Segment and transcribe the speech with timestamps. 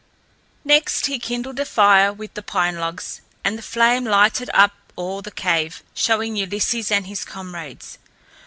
[0.65, 5.21] Next he kindled a fire with the pine logs, and the flame lighted up all
[5.21, 7.99] the cave, showing Ulysses and his comrades.